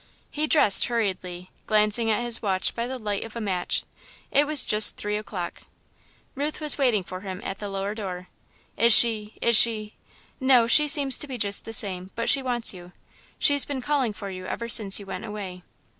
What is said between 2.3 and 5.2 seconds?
watch by the light of a match. It was just three